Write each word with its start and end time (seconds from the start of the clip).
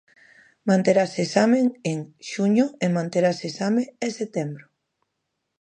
Manterase 0.69 1.19
exame 1.25 1.61
en 1.91 1.97
xuño 2.31 2.65
e 2.85 2.87
manterase 2.97 3.43
exame 3.51 3.83
en 4.05 4.11
setembro. 4.19 4.65